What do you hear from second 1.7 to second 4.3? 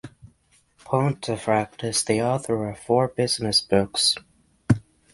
is the author of four business books.